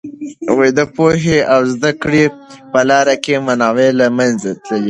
[0.77, 2.25] د پوهې او زده کړې
[2.71, 4.79] په لاره کې موانع له منځه تللي.